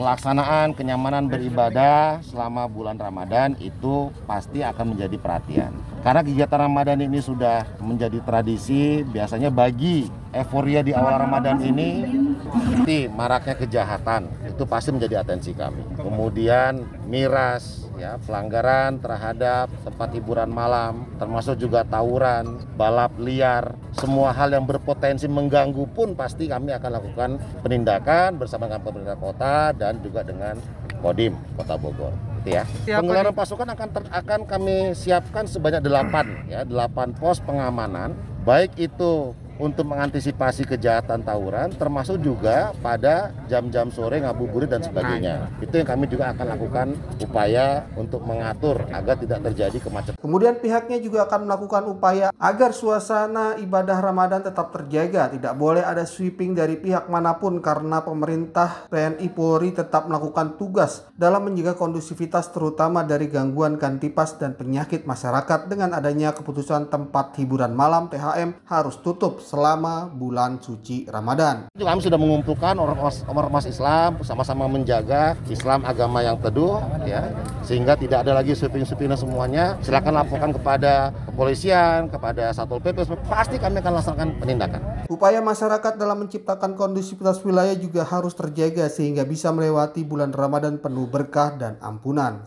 pelaksanaan 0.00 0.72
kenyamanan 0.72 1.28
beribadah 1.28 2.24
selama 2.24 2.64
bulan 2.70 2.96
Ramadan 2.96 3.52
itu 3.60 4.08
pasti 4.24 4.64
akan 4.64 4.96
menjadi 4.96 5.20
perhatian. 5.20 5.76
Karena 6.00 6.24
kegiatan 6.24 6.64
Ramadan 6.64 7.04
ini 7.04 7.20
sudah 7.20 7.76
menjadi 7.76 8.24
tradisi, 8.24 9.04
biasanya 9.04 9.52
bagi 9.52 10.08
euforia 10.32 10.80
di 10.80 10.96
awal 10.96 11.20
Ramadan 11.20 11.60
ini, 11.60 12.08
seperti 12.48 13.12
maraknya 13.12 13.52
kejahatan, 13.60 14.32
itu 14.48 14.64
pasti 14.64 14.96
menjadi 14.96 15.20
atensi 15.20 15.52
kami. 15.52 15.84
Kemudian 16.00 16.88
miras, 17.04 17.84
ya 18.00 18.16
pelanggaran 18.16 18.96
terhadap 18.96 19.68
tempat 19.84 20.08
hiburan 20.16 20.48
malam, 20.48 21.04
termasuk 21.20 21.60
juga 21.60 21.84
tawuran, 21.84 22.64
balap 22.80 23.12
liar, 23.20 23.76
semua 23.92 24.32
hal 24.32 24.56
yang 24.56 24.64
berpotensi 24.64 25.28
mengganggu 25.28 25.84
pun 25.92 26.16
pasti 26.16 26.48
kami 26.48 26.72
akan 26.72 26.90
lakukan 26.96 27.30
penindakan 27.60 28.40
bersama 28.40 28.72
dengan 28.72 28.80
pemerintah 28.80 29.18
kota 29.20 29.56
dan 29.76 30.00
juga 30.00 30.24
dengan 30.24 30.56
Kodim 31.04 31.36
Kota 31.60 31.76
Bogor 31.76 32.29
gitu 32.40 32.56
ya. 32.56 32.64
Siapa 32.88 33.00
Penggelaran 33.04 33.34
pasukan 33.36 33.68
akan 33.68 33.88
ter, 33.92 34.02
akan 34.08 34.40
kami 34.48 34.96
siapkan 34.96 35.44
sebanyak 35.44 35.84
delapan 35.84 36.26
ya, 36.48 36.64
delapan 36.64 37.12
pos 37.12 37.38
pengamanan 37.44 38.16
baik 38.48 38.72
itu 38.80 39.36
untuk 39.60 39.84
mengantisipasi 39.84 40.64
kejahatan 40.64 41.20
tawuran 41.20 41.68
termasuk 41.76 42.16
juga 42.24 42.72
pada 42.80 43.36
jam-jam 43.46 43.92
sore 43.92 44.24
ngabuburit 44.24 44.72
dan 44.72 44.80
sebagainya. 44.80 45.52
Itu 45.60 45.76
yang 45.76 45.88
kami 45.88 46.08
juga 46.08 46.32
akan 46.32 46.46
lakukan 46.56 46.88
upaya 47.20 47.84
untuk 47.94 48.24
mengatur 48.24 48.88
agar 48.88 49.20
tidak 49.20 49.44
terjadi 49.52 49.78
kemacetan. 49.78 50.16
Kemudian 50.16 50.56
pihaknya 50.58 50.98
juga 50.98 51.28
akan 51.28 51.46
melakukan 51.46 51.82
upaya 51.92 52.32
agar 52.40 52.72
suasana 52.72 53.60
ibadah 53.60 54.00
Ramadan 54.00 54.40
tetap 54.40 54.72
terjaga. 54.72 55.28
Tidak 55.36 55.52
boleh 55.54 55.84
ada 55.84 56.08
sweeping 56.08 56.56
dari 56.56 56.80
pihak 56.80 57.12
mana 57.12 57.36
pun 57.36 57.60
karena 57.60 58.00
pemerintah 58.00 58.88
TNI 58.88 59.28
Polri 59.36 59.76
tetap 59.76 60.08
melakukan 60.08 60.56
tugas 60.56 61.04
dalam 61.12 61.44
menjaga 61.44 61.76
kondusivitas 61.76 62.48
terutama 62.48 63.04
dari 63.04 63.28
gangguan 63.28 63.76
kantipas 63.76 64.40
dan 64.40 64.56
penyakit 64.56 65.04
masyarakat 65.04 65.68
dengan 65.68 65.92
adanya 65.92 66.32
keputusan 66.32 66.88
tempat 66.88 67.36
hiburan 67.36 67.76
malam 67.76 68.08
THM 68.08 68.64
harus 68.64 68.96
tutup 69.04 69.44
selama 69.50 70.06
bulan 70.14 70.62
suci 70.62 71.10
Ramadan. 71.10 71.66
Kami 71.74 71.98
sudah 71.98 72.14
mengumpulkan 72.14 72.78
ormas 72.78 73.66
Islam 73.66 74.22
sama-sama 74.22 74.70
menjaga 74.70 75.34
Islam 75.50 75.82
agama 75.82 76.22
yang 76.22 76.38
teduh 76.38 76.78
ya 77.02 77.34
sehingga 77.66 77.98
tidak 77.98 78.22
ada 78.22 78.38
lagi 78.38 78.54
sweeping-sweeping 78.54 79.10
semuanya. 79.18 79.74
Silakan 79.82 80.22
laporkan 80.22 80.54
kepada 80.54 81.10
kepolisian, 81.26 82.06
kepada 82.06 82.54
Satpol 82.54 82.78
PP 82.78 83.10
pasti 83.26 83.58
kami 83.58 83.82
akan 83.82 83.92
laksanakan 83.98 84.28
penindakan. 84.38 84.80
Upaya 85.10 85.42
masyarakat 85.42 85.98
dalam 85.98 86.22
menciptakan 86.22 86.78
kondusivitas 86.78 87.42
wilayah 87.42 87.74
juga 87.74 88.06
harus 88.06 88.38
terjaga 88.38 88.86
sehingga 88.86 89.26
bisa 89.26 89.50
melewati 89.50 90.06
bulan 90.06 90.30
Ramadan 90.30 90.78
penuh 90.78 91.10
berkah 91.10 91.58
dan 91.58 91.74
ampunan. 91.82 92.46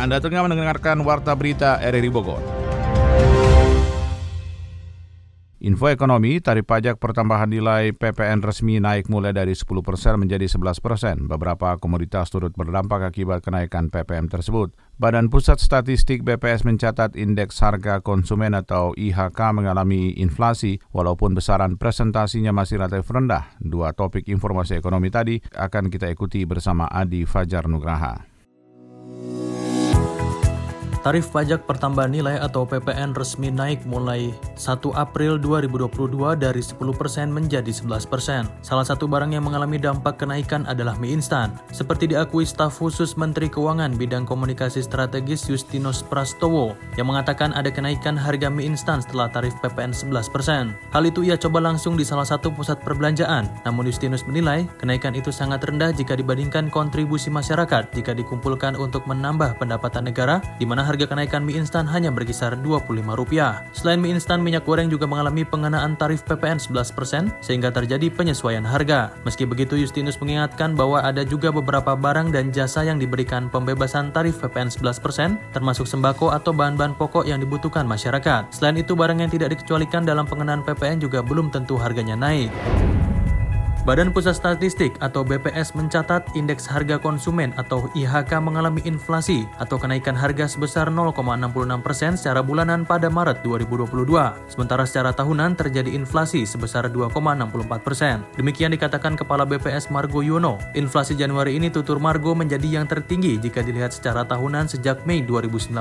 Anda 0.00 0.16
tengah 0.16 0.48
mendengarkan 0.48 1.04
Warta 1.04 1.36
Berita 1.36 1.76
RRI 1.76 2.08
Bogor. 2.08 2.59
Info 5.60 5.92
ekonomi, 5.92 6.40
tarif 6.40 6.64
pajak 6.64 6.96
pertambahan 6.96 7.52
nilai 7.52 7.92
PPN 7.92 8.40
resmi 8.40 8.80
naik 8.80 9.12
mulai 9.12 9.36
dari 9.36 9.52
10% 9.52 9.76
menjadi 10.16 10.48
11%. 10.48 11.28
Beberapa 11.28 11.76
komoditas 11.76 12.32
turut 12.32 12.56
berdampak 12.56 13.04
akibat 13.04 13.44
kenaikan 13.44 13.92
PPM 13.92 14.32
tersebut. 14.32 14.72
Badan 14.96 15.28
Pusat 15.28 15.60
Statistik 15.60 16.24
BPS 16.24 16.64
mencatat 16.64 17.12
indeks 17.12 17.60
harga 17.60 18.00
konsumen 18.00 18.56
atau 18.56 18.96
IHK 18.96 19.36
mengalami 19.52 20.16
inflasi 20.16 20.80
walaupun 20.96 21.36
besaran 21.36 21.76
presentasinya 21.76 22.56
masih 22.56 22.80
relatif 22.80 23.12
rendah. 23.12 23.52
Dua 23.60 23.92
topik 23.92 24.32
informasi 24.32 24.80
ekonomi 24.80 25.12
tadi 25.12 25.44
akan 25.44 25.92
kita 25.92 26.08
ikuti 26.08 26.40
bersama 26.48 26.88
Adi 26.88 27.28
Fajar 27.28 27.68
Nugraha. 27.68 28.16
Tarif 31.00 31.32
pajak 31.32 31.64
pertambahan 31.64 32.12
nilai 32.12 32.36
atau 32.36 32.68
PPN 32.68 33.16
resmi 33.16 33.48
naik 33.48 33.88
mulai 33.88 34.32
1 34.60 34.92
April 34.92 35.40
2022 35.40 36.36
dari 36.36 36.60
10% 36.60 37.32
menjadi 37.32 37.72
11%. 37.72 38.60
Salah 38.60 38.84
satu 38.84 39.08
barang 39.08 39.32
yang 39.32 39.48
mengalami 39.48 39.80
dampak 39.80 40.20
kenaikan 40.20 40.68
adalah 40.68 41.00
mie 41.00 41.16
instan. 41.16 41.56
Seperti 41.72 42.12
diakui 42.12 42.44
staf 42.44 42.76
khusus 42.76 43.16
Menteri 43.16 43.48
Keuangan 43.48 43.96
bidang 43.96 44.28
komunikasi 44.28 44.84
strategis 44.84 45.48
Justinus 45.48 46.04
Prastowo 46.04 46.76
yang 47.00 47.08
mengatakan 47.08 47.56
ada 47.56 47.72
kenaikan 47.72 48.20
harga 48.20 48.52
mie 48.52 48.68
instan 48.68 49.00
setelah 49.00 49.32
tarif 49.32 49.56
PPN 49.64 49.96
11%. 49.96 50.92
Hal 50.92 51.02
itu 51.08 51.24
ia 51.24 51.40
coba 51.40 51.64
langsung 51.64 51.96
di 51.96 52.04
salah 52.04 52.28
satu 52.28 52.52
pusat 52.52 52.84
perbelanjaan. 52.84 53.48
Namun 53.64 53.88
Justinus 53.88 54.28
menilai 54.28 54.68
kenaikan 54.76 55.16
itu 55.16 55.32
sangat 55.32 55.64
rendah 55.64 55.96
jika 55.96 56.12
dibandingkan 56.12 56.68
kontribusi 56.68 57.32
masyarakat 57.32 57.96
jika 57.96 58.12
dikumpulkan 58.12 58.76
untuk 58.76 59.08
menambah 59.08 59.56
pendapatan 59.56 60.12
negara 60.12 60.44
di 60.60 60.68
mana 60.68 60.84
harga 60.84 61.08
kenaikan 61.08 61.48
mie 61.48 61.56
instan 61.56 61.88
hanya 61.88 62.12
berkisar 62.12 62.60
Rp25. 62.60 63.32
Selain 63.72 63.96
mie 63.96 64.12
instan, 64.12 64.49
minyak 64.50 64.66
goreng 64.66 64.90
juga 64.90 65.06
mengalami 65.06 65.46
pengenaan 65.46 65.94
tarif 65.94 66.26
PPN 66.26 66.58
11% 66.58 67.38
sehingga 67.38 67.70
terjadi 67.70 68.10
penyesuaian 68.10 68.66
harga. 68.66 69.14
Meski 69.22 69.46
begitu, 69.46 69.78
Justinus 69.78 70.18
mengingatkan 70.18 70.74
bahwa 70.74 70.98
ada 70.98 71.22
juga 71.22 71.54
beberapa 71.54 71.94
barang 71.94 72.34
dan 72.34 72.50
jasa 72.50 72.82
yang 72.82 72.98
diberikan 72.98 73.46
pembebasan 73.46 74.10
tarif 74.10 74.42
PPN 74.42 74.74
11% 74.74 75.54
termasuk 75.54 75.86
sembako 75.86 76.34
atau 76.34 76.50
bahan-bahan 76.50 76.98
pokok 76.98 77.30
yang 77.30 77.38
dibutuhkan 77.38 77.86
masyarakat. 77.86 78.50
Selain 78.50 78.74
itu, 78.74 78.98
barang 78.98 79.22
yang 79.22 79.30
tidak 79.30 79.54
dikecualikan 79.54 80.02
dalam 80.02 80.26
pengenaan 80.26 80.66
PPN 80.66 80.98
juga 80.98 81.22
belum 81.22 81.54
tentu 81.54 81.78
harganya 81.78 82.18
naik. 82.18 82.50
Badan 83.80 84.12
Pusat 84.12 84.36
Statistik 84.36 84.92
atau 85.00 85.24
BPS 85.24 85.72
mencatat 85.72 86.36
indeks 86.36 86.68
harga 86.68 87.00
konsumen 87.00 87.56
atau 87.56 87.88
IHK 87.96 88.36
mengalami 88.36 88.84
inflasi 88.84 89.48
atau 89.56 89.80
kenaikan 89.80 90.12
harga 90.12 90.44
sebesar 90.44 90.92
0,66 90.92 91.80
persen 91.80 92.12
secara 92.12 92.44
bulanan 92.44 92.84
pada 92.84 93.08
Maret 93.08 93.40
2022. 93.40 94.04
Sementara 94.52 94.84
secara 94.84 95.16
tahunan 95.16 95.56
terjadi 95.56 95.96
inflasi 95.96 96.44
sebesar 96.44 96.92
2,64 96.92 97.80
persen. 97.80 98.20
Demikian 98.36 98.76
dikatakan 98.76 99.16
Kepala 99.16 99.48
BPS 99.48 99.88
Margo 99.88 100.20
Yono. 100.20 100.60
Inflasi 100.76 101.16
Januari 101.16 101.56
ini 101.56 101.72
tutur 101.72 101.96
Margo 101.96 102.36
menjadi 102.36 102.68
yang 102.68 102.84
tertinggi 102.84 103.40
jika 103.40 103.64
dilihat 103.64 103.96
secara 103.96 104.28
tahunan 104.28 104.68
sejak 104.68 105.08
Mei 105.08 105.24
2019. 105.24 105.72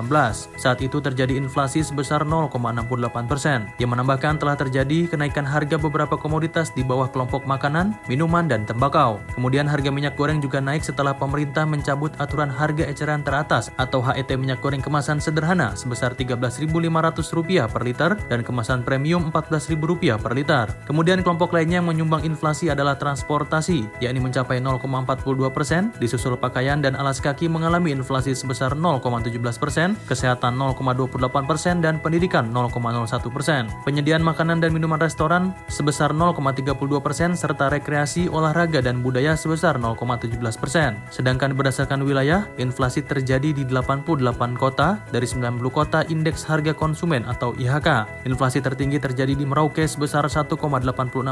Saat 0.56 0.80
itu 0.80 1.04
terjadi 1.04 1.36
inflasi 1.36 1.84
sebesar 1.84 2.24
0,68 2.24 3.28
persen. 3.28 3.68
Yang 3.76 3.92
menambahkan 3.92 4.40
telah 4.40 4.56
terjadi 4.56 5.12
kenaikan 5.12 5.44
harga 5.44 5.76
beberapa 5.76 6.16
komoditas 6.16 6.72
di 6.72 6.88
bawah 6.88 7.12
kelompok 7.12 7.44
makanan 7.44 7.89
minuman, 8.06 8.46
dan 8.46 8.64
tembakau. 8.68 9.18
Kemudian 9.34 9.66
harga 9.66 9.90
minyak 9.90 10.16
goreng 10.16 10.40
juga 10.40 10.62
naik 10.62 10.86
setelah 10.86 11.16
pemerintah 11.16 11.66
mencabut 11.66 12.14
aturan 12.22 12.50
harga 12.50 12.86
eceran 12.86 13.26
teratas 13.26 13.74
atau 13.82 14.04
HET 14.04 14.30
minyak 14.36 14.60
goreng 14.60 14.82
kemasan 14.82 15.18
sederhana 15.22 15.74
sebesar 15.74 16.14
Rp13.500 16.16 17.72
per 17.72 17.82
liter 17.86 18.12
dan 18.28 18.42
kemasan 18.46 18.82
premium 18.84 19.30
Rp14.000 19.32 20.20
per 20.20 20.34
liter. 20.36 20.66
Kemudian 20.86 21.22
kelompok 21.22 21.54
lainnya 21.56 21.80
yang 21.80 21.88
menyumbang 21.88 22.28
inflasi 22.28 22.68
adalah 22.68 23.00
transportasi, 23.00 24.04
yakni 24.04 24.20
mencapai 24.20 24.60
0,42 24.60 25.56
persen, 25.56 25.96
disusul 25.98 26.36
pakaian 26.36 26.84
dan 26.84 27.00
alas 27.00 27.24
kaki 27.24 27.48
mengalami 27.48 27.96
inflasi 27.96 28.36
sebesar 28.36 28.76
0,17 28.76 29.32
persen, 29.56 29.96
kesehatan 30.12 30.60
0,28 30.60 31.48
persen, 31.48 31.80
dan 31.80 32.04
pendidikan 32.04 32.52
0,01 32.52 33.32
persen. 33.32 33.72
Penyediaan 33.88 34.22
makanan 34.26 34.60
dan 34.60 34.76
minuman 34.76 35.00
restoran 35.00 35.56
sebesar 35.72 36.12
0,32 36.12 36.76
persen, 37.00 37.32
serta 37.38 37.72
rekreasi, 37.80 38.28
olahraga, 38.28 38.84
dan 38.84 39.00
budaya 39.00 39.40
sebesar 39.40 39.80
0,17 39.80 40.36
persen. 40.60 41.00
Sedangkan 41.10 41.56
berdasarkan 41.56 42.04
wilayah, 42.04 42.46
inflasi 42.60 43.02
terjadi 43.02 43.56
di 43.56 43.64
88 43.64 44.60
kota 44.60 45.00
dari 45.10 45.24
90 45.26 45.64
kota 45.72 46.04
indeks 46.12 46.44
harga 46.46 46.76
konsumen 46.76 47.24
atau 47.26 47.56
IHK. 47.56 48.06
Inflasi 48.28 48.60
tertinggi 48.60 49.00
terjadi 49.00 49.34
di 49.34 49.48
Merauke 49.48 49.88
sebesar 49.88 50.28
1,86 50.28 50.60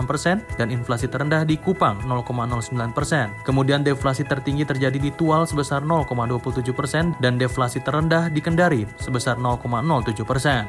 persen 0.07 0.39
dan 0.55 0.71
inflasi 0.71 1.11
terendah 1.11 1.43
di 1.43 1.59
Kupang 1.59 1.99
0,09 2.07 2.95
persen. 2.95 3.29
Kemudian 3.43 3.83
deflasi 3.83 4.23
tertinggi 4.23 4.63
terjadi 4.63 4.97
di 4.97 5.11
Tual 5.11 5.43
sebesar 5.43 5.83
0,27 5.83 6.71
persen 6.71 7.11
dan 7.19 7.35
deflasi 7.35 7.83
terendah 7.83 8.31
di 8.31 8.39
Kendari 8.39 8.87
sebesar 8.97 9.35
0,07 9.35 10.23
persen. 10.23 10.63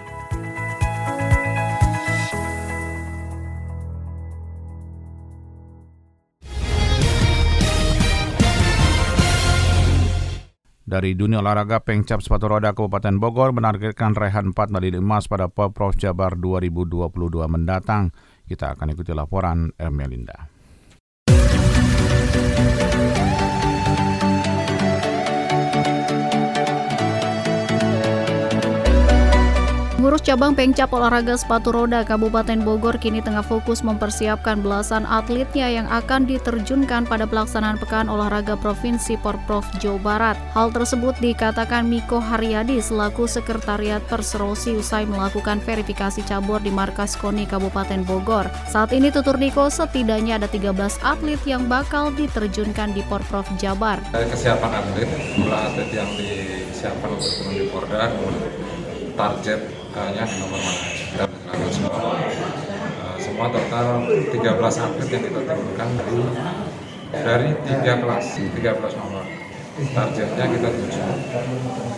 Dari 10.89 11.13
dunia 11.13 11.45
olahraga, 11.45 11.85
Pengcap 11.85 12.25
Sepatu 12.25 12.49
Roda 12.49 12.73
Kabupaten 12.73 13.21
Bogor 13.21 13.53
menargetkan 13.53 14.17
rehan 14.17 14.57
4 14.57 14.73
medali 14.73 14.97
emas 14.97 15.29
pada 15.29 15.45
Pemprov 15.45 15.93
Jabar 15.93 16.33
2022 16.33 17.45
mendatang. 17.45 18.09
Kita 18.49 18.73
akan 18.73 18.97
ikuti 18.97 19.13
laporan 19.13 19.69
Ermelinda. 19.77 20.58
Pengurus 30.19 30.35
cabang 30.35 30.59
Pengcap 30.59 30.91
Olahraga 30.91 31.39
Sepatu 31.39 31.71
Roda 31.71 32.03
Kabupaten 32.03 32.59
Bogor 32.67 32.99
kini 32.99 33.23
tengah 33.23 33.47
fokus 33.47 33.87
mempersiapkan 33.87 34.59
belasan 34.59 35.07
atletnya 35.07 35.71
yang 35.71 35.87
akan 35.87 36.27
diterjunkan 36.27 37.07
pada 37.07 37.23
pelaksanaan 37.23 37.79
Pekan 37.79 38.11
Olahraga 38.11 38.59
Provinsi 38.59 39.15
Porprov 39.15 39.63
Jawa 39.79 40.03
Barat. 40.03 40.37
Hal 40.59 40.75
tersebut 40.75 41.15
dikatakan 41.23 41.87
Miko 41.87 42.19
Haryadi 42.19 42.83
selaku 42.83 43.31
Sekretariat 43.31 44.03
Perserosi 44.11 44.75
usai 44.75 45.07
melakukan 45.07 45.63
verifikasi 45.63 46.27
cabur 46.27 46.59
di 46.59 46.75
Markas 46.75 47.15
KONI 47.15 47.47
Kabupaten 47.47 48.03
Bogor. 48.03 48.51
Saat 48.67 48.91
ini 48.91 49.15
tutur 49.15 49.39
Niko 49.39 49.71
setidaknya 49.71 50.43
ada 50.43 50.51
13 50.51 50.99
atlet 50.99 51.39
yang 51.47 51.71
bakal 51.71 52.11
diterjunkan 52.11 52.91
di 52.91 53.07
Porprov 53.07 53.47
Jabar. 53.55 54.03
Kesiapan 54.11 54.83
atlet, 54.83 55.07
jumlah 55.39 55.63
atlet 55.63 55.95
yang 55.95 56.11
disiapkan 56.19 57.07
untuk 57.07 57.55
di 57.55 57.71
Porda, 57.71 58.11
target 59.15 59.78
nya 60.15 60.25
di 60.25 60.37
nomor 60.39 60.61
mana? 60.63 60.83
Dan 61.19 61.29
semua 61.75 61.99
uh, 61.99 63.17
semua 63.19 63.47
total 63.51 63.87
13 64.07 64.39
atlet 64.85 65.09
yang 65.11 65.23
kita 65.27 65.41
turunkan 65.43 65.89
dari 65.99 66.19
dari 67.11 67.49
tiga 67.67 67.93
kelas 67.99 68.27
13 68.39 69.01
nomor. 69.01 69.25
Targetnya 69.79 70.45
kita 70.59 70.69
tujuh. 70.75 71.05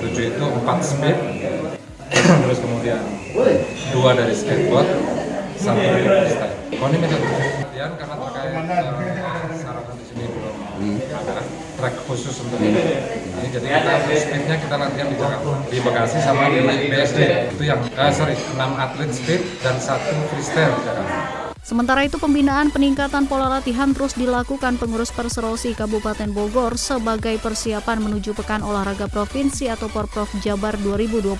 Tujuh 0.04 0.24
itu 0.36 0.44
empat 0.44 0.78
speed. 0.84 1.18
Terus 2.44 2.58
kemudian 2.60 3.00
dua 3.92 4.10
dari 4.16 4.34
skateboard 4.36 4.88
satu 5.60 5.80
dari 5.80 6.02
freestyle. 6.04 6.56
Koni 6.80 6.96
minta 6.96 7.16
kemudian 7.20 7.90
karena 8.00 8.14
terkait 8.16 8.52
uh, 8.56 9.52
sarapan 9.52 9.94
di 10.00 10.04
sini 10.08 10.24
belum 10.24 10.56
ada 11.12 11.69
track 11.80 11.96
khusus 12.04 12.36
untuk 12.44 12.60
ini. 12.60 12.76
ini 12.76 13.48
jadi 13.48 13.66
kita 13.80 13.92
speednya 14.20 14.56
kita 14.60 14.76
latihan 14.76 15.08
di 15.08 15.16
Jakarta 15.16 15.50
di 15.72 15.78
Bekasi 15.80 16.18
sama 16.20 16.52
di 16.52 16.60
BSD 16.92 17.18
itu 17.56 17.62
yang 17.64 17.80
uh, 17.96 18.12
sorry 18.12 18.36
6 18.36 18.60
atlet 18.60 19.10
speed 19.16 19.40
dan 19.64 19.80
satu 19.80 20.12
freestyle 20.28 20.76
di 20.76 20.82
Jakarta 20.84 21.19
Sementara 21.60 22.08
itu 22.08 22.16
pembinaan 22.16 22.72
peningkatan 22.72 23.28
pola 23.28 23.60
latihan 23.60 23.92
terus 23.92 24.16
dilakukan 24.16 24.80
pengurus 24.80 25.12
Perserosi 25.12 25.76
Kabupaten 25.76 26.32
Bogor 26.32 26.80
sebagai 26.80 27.36
persiapan 27.36 28.00
menuju 28.00 28.32
Pekan 28.32 28.64
Olahraga 28.64 29.12
Provinsi 29.12 29.68
atau 29.68 29.92
Porprov 29.92 30.26
Jabar 30.40 30.72
2022 30.80 31.36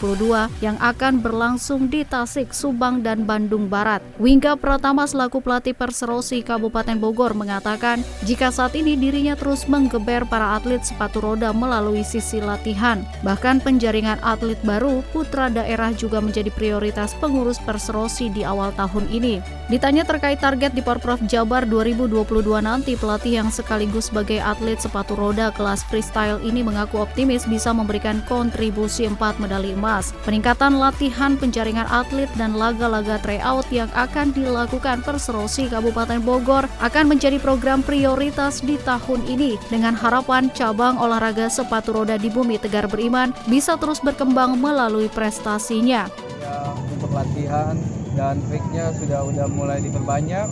yang 0.60 0.76
akan 0.76 1.24
berlangsung 1.24 1.88
di 1.88 2.04
Tasik, 2.04 2.52
Subang, 2.52 3.00
dan 3.00 3.24
Bandung 3.24 3.72
Barat. 3.72 4.04
Wingga 4.20 4.60
Pratama 4.60 5.08
selaku 5.08 5.40
pelatih 5.40 5.72
Perserosi 5.72 6.44
Kabupaten 6.44 7.00
Bogor 7.00 7.32
mengatakan 7.32 8.04
jika 8.28 8.52
saat 8.52 8.76
ini 8.76 9.00
dirinya 9.00 9.32
terus 9.32 9.64
menggeber 9.72 10.28
para 10.28 10.52
atlet 10.52 10.84
sepatu 10.84 11.24
roda 11.24 11.48
melalui 11.56 12.04
sisi 12.04 12.44
latihan. 12.44 13.00
Bahkan 13.24 13.64
penjaringan 13.64 14.20
atlet 14.20 14.60
baru 14.68 15.00
putra 15.16 15.48
daerah 15.48 15.96
juga 15.96 16.20
menjadi 16.20 16.52
prioritas 16.52 17.16
pengurus 17.16 17.56
Perserosi 17.56 18.28
di 18.28 18.44
awal 18.44 18.76
tahun 18.76 19.08
ini. 19.08 19.40
Ditanya 19.72 20.09
terkait 20.10 20.42
target 20.42 20.74
di 20.74 20.82
Porprov 20.82 21.22
Jabar 21.30 21.62
2022 21.70 22.42
nanti, 22.58 22.98
pelatih 22.98 23.38
yang 23.38 23.46
sekaligus 23.46 24.10
sebagai 24.10 24.42
atlet 24.42 24.74
sepatu 24.82 25.14
roda 25.14 25.54
kelas 25.54 25.86
freestyle 25.86 26.42
ini 26.42 26.66
mengaku 26.66 26.98
optimis 26.98 27.46
bisa 27.46 27.70
memberikan 27.70 28.18
kontribusi 28.26 29.06
4 29.06 29.38
medali 29.38 29.70
emas. 29.70 30.10
Peningkatan 30.26 30.82
latihan 30.82 31.38
penjaringan 31.38 31.86
atlet 31.86 32.26
dan 32.34 32.58
laga-laga 32.58 33.22
tryout 33.22 33.70
yang 33.70 33.86
akan 33.94 34.34
dilakukan 34.34 35.06
Perserosi 35.06 35.70
Kabupaten 35.70 36.18
Bogor 36.26 36.66
akan 36.82 37.06
menjadi 37.06 37.38
program 37.38 37.86
prioritas 37.86 38.66
di 38.66 38.82
tahun 38.82 39.22
ini 39.30 39.62
dengan 39.70 39.94
harapan 39.94 40.50
cabang 40.50 40.98
olahraga 40.98 41.46
sepatu 41.46 41.94
roda 41.94 42.18
di 42.18 42.26
bumi 42.34 42.58
Tegar 42.58 42.90
Beriman 42.90 43.30
bisa 43.46 43.78
terus 43.78 44.02
berkembang 44.02 44.58
melalui 44.58 45.06
prestasinya. 45.06 46.10
Ya, 46.42 46.74
untuk 46.98 47.14
latihan 47.14 47.78
dan 48.18 48.42
triknya 48.50 48.90
sudah 48.96 49.22
udah 49.26 49.46
mulai 49.50 49.78
diperbanyak 49.82 50.48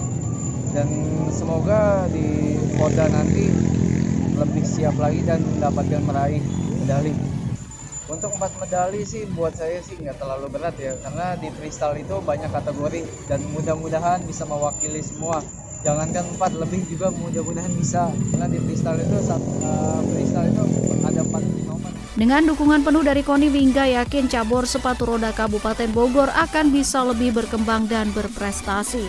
dan 0.71 0.89
semoga 1.33 2.07
di 2.13 2.55
Polda 2.79 3.11
nanti 3.11 3.51
lebih 4.39 4.63
siap 4.63 4.95
lagi 5.01 5.27
dan 5.27 5.43
mendapatkan 5.43 6.03
meraih 6.07 6.43
medali. 6.79 7.11
Untuk 8.09 8.33
empat 8.41 8.57
medali 8.57 9.05
sih 9.05 9.29
buat 9.37 9.53
saya 9.53 9.85
sih 9.85 10.01
nggak 10.01 10.17
terlalu 10.17 10.49
berat 10.49 10.77
ya 10.81 10.97
karena 11.05 11.37
di 11.37 11.53
freestyle 11.53 11.99
itu 11.99 12.17
banyak 12.25 12.49
kategori 12.49 13.03
dan 13.29 13.41
mudah-mudahan 13.53 14.25
bisa 14.25 14.49
mewakili 14.49 15.05
semua. 15.05 15.45
Jangankan 15.85 16.25
empat 16.35 16.57
lebih 16.57 16.83
juga 16.89 17.13
mudah-mudahan 17.13 17.71
bisa 17.77 18.09
karena 18.33 18.47
di 18.49 18.59
freestyle 18.65 18.99
itu 19.03 19.17
uh, 19.29 20.01
freestyle 20.15 20.49
itu 20.49 20.65
ada 21.05 21.21
empat 21.21 21.43
nomor. 21.69 21.88
Dengan 22.19 22.43
dukungan 22.51 22.83
penuh 22.83 23.07
dari 23.07 23.23
Koni 23.23 23.47
Wingga 23.47 23.87
yakin 23.95 24.27
cabur 24.27 24.67
sepatu 24.67 25.07
roda 25.07 25.31
Kabupaten 25.31 25.87
Bogor 25.95 26.27
akan 26.35 26.75
bisa 26.75 27.07
lebih 27.07 27.31
berkembang 27.31 27.87
dan 27.87 28.11
berprestasi. 28.11 29.07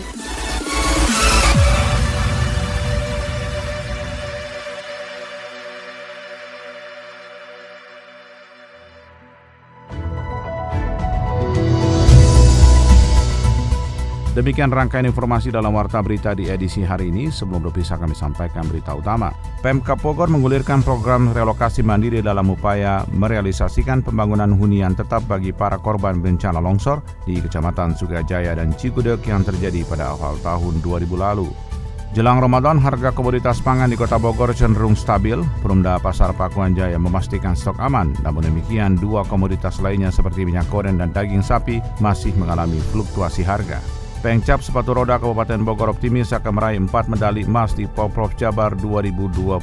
Demikian 14.40 14.72
rangkaian 14.72 15.04
informasi 15.04 15.52
dalam 15.52 15.76
Warta 15.76 16.00
Berita 16.00 16.32
di 16.32 16.48
edisi 16.48 16.80
hari 16.80 17.12
ini. 17.12 17.28
Sebelum 17.28 17.68
berpisah 17.68 18.00
kami 18.00 18.16
sampaikan 18.16 18.64
berita 18.64 18.96
utama. 18.96 19.28
Pemkap 19.60 20.00
Bogor 20.00 20.32
menggulirkan 20.32 20.80
program 20.80 21.28
relokasi 21.36 21.84
mandiri 21.84 22.24
dalam 22.24 22.48
upaya 22.48 23.04
merealisasikan 23.12 24.00
pembangunan 24.00 24.48
hunian 24.48 24.96
tetap 24.96 25.28
bagi 25.28 25.52
para 25.52 25.76
korban 25.76 26.24
bencana 26.24 26.56
longsor 26.56 27.04
di 27.28 27.36
Kecamatan 27.36 27.92
Sukajaya 27.92 28.56
dan 28.56 28.72
Cigudeg 28.72 29.20
yang 29.28 29.44
terjadi 29.44 29.84
pada 29.84 30.16
awal 30.16 30.40
tahun 30.40 30.80
2000 30.80 31.04
lalu. 31.20 31.52
Jelang 32.16 32.40
Ramadan, 32.40 32.80
harga 32.80 33.12
komoditas 33.12 33.60
pangan 33.60 33.92
di 33.92 34.00
Kota 34.00 34.16
Bogor 34.16 34.56
cenderung 34.56 34.96
stabil. 34.96 35.36
Perumda 35.60 36.00
Pasar 36.00 36.32
Pakuan 36.32 36.72
Jaya 36.72 36.96
memastikan 36.96 37.52
stok 37.52 37.76
aman. 37.76 38.16
Namun 38.24 38.48
demikian, 38.48 38.96
dua 38.96 39.20
komoditas 39.28 39.84
lainnya 39.84 40.08
seperti 40.08 40.48
minyak 40.48 40.64
goreng 40.72 40.96
dan 40.96 41.12
daging 41.12 41.44
sapi 41.44 41.84
masih 42.00 42.32
mengalami 42.40 42.80
fluktuasi 42.88 43.44
harga. 43.44 43.99
Pengcap 44.20 44.60
Sepatu 44.60 44.92
Roda 44.92 45.16
Kabupaten 45.16 45.64
Bogor 45.64 45.96
optimis 45.96 46.36
akan 46.36 46.52
meraih 46.52 46.76
4 46.76 47.08
medali 47.08 47.40
emas 47.40 47.72
di 47.72 47.88
Poprov 47.88 48.36
Jabar 48.36 48.76
2022 48.76 49.56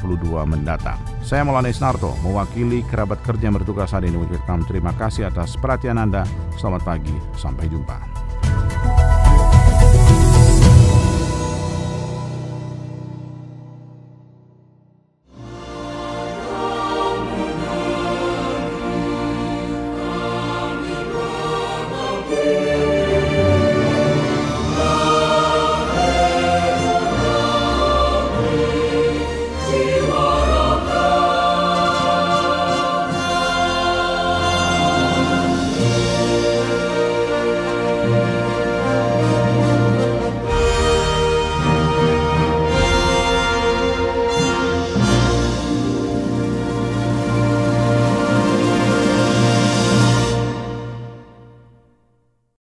mendatang. 0.50 0.98
Saya 1.22 1.46
Maulana 1.46 1.70
Isnarto, 1.70 2.18
mewakili 2.26 2.82
kerabat 2.90 3.22
kerja 3.22 3.54
yang 3.54 3.62
bertugas 3.62 3.94
hari 3.94 4.10
ini 4.10 4.18
terima 4.66 4.98
kasih 4.98 5.30
atas 5.30 5.54
perhatian 5.62 6.02
Anda. 6.02 6.26
Selamat 6.58 6.82
pagi, 6.90 7.14
sampai 7.38 7.70
jumpa. 7.70 8.17